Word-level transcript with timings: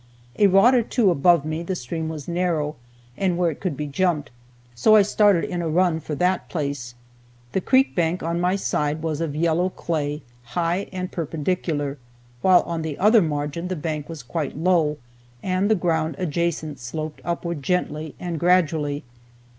A 0.39 0.47
rod 0.47 0.73
or 0.73 0.81
two 0.81 1.11
above 1.11 1.45
me 1.45 1.61
the 1.61 1.75
stream 1.75 2.09
was 2.09 2.27
narrow, 2.27 2.75
and 3.15 3.37
where 3.37 3.51
it 3.51 3.59
could 3.59 3.77
be 3.77 3.85
jumped, 3.85 4.31
so 4.73 4.95
I 4.95 5.03
started 5.03 5.43
in 5.43 5.61
a 5.61 5.69
run 5.69 5.99
for 5.99 6.15
that 6.15 6.49
place. 6.49 6.95
The 7.51 7.61
creek 7.61 7.93
bank 7.93 8.23
on 8.23 8.41
my 8.41 8.55
side 8.55 9.03
was 9.03 9.21
of 9.21 9.35
yellow 9.35 9.69
clay, 9.69 10.23
high 10.57 10.87
and 10.91 11.11
perpendicular, 11.11 11.99
while 12.41 12.63
on 12.63 12.81
the 12.81 12.97
other 12.97 13.21
margin 13.21 13.67
the 13.67 13.75
bank 13.75 14.09
was 14.09 14.23
quite 14.23 14.57
low, 14.57 14.97
and 15.43 15.69
the 15.69 15.75
ground 15.75 16.15
adjacent 16.17 16.79
sloped 16.79 17.21
upward 17.23 17.61
gently 17.61 18.15
and 18.19 18.39
gradually. 18.39 19.03